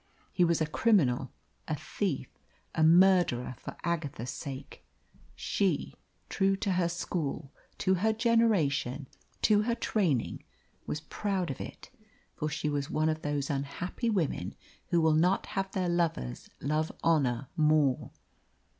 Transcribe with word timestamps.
He 0.33 0.43
was 0.43 0.59
a 0.61 0.65
criminal, 0.65 1.31
a 1.67 1.75
thief, 1.75 2.27
a 2.73 2.83
murderer 2.83 3.53
for 3.59 3.77
Agatha's 3.83 4.31
sake. 4.31 4.83
She, 5.35 5.93
true 6.27 6.55
to 6.55 6.71
her 6.71 6.89
school, 6.89 7.51
to 7.77 7.93
her 8.01 8.11
generation, 8.11 9.07
to 9.43 9.61
her 9.61 9.75
training, 9.75 10.43
was 10.87 11.01
proud 11.01 11.51
of 11.51 11.61
it; 11.61 11.91
for 12.33 12.49
she 12.49 12.67
was 12.67 12.89
one 12.89 13.09
of 13.09 13.21
those 13.21 13.51
unhappy 13.51 14.09
women 14.09 14.55
who 14.87 15.01
will 15.01 15.13
not 15.13 15.45
have 15.53 15.71
their 15.71 15.87
lovers 15.87 16.49
love 16.59 16.91
honour 17.03 17.49
more. 17.55 18.09